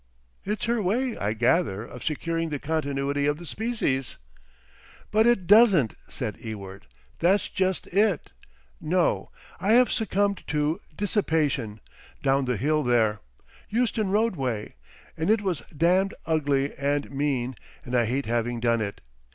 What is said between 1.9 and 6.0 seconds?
securing the continuity of the species." "But it doesn't,"